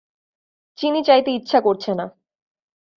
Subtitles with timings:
[0.77, 2.05] চিনি চাইতে ইচ্ছা করছে না।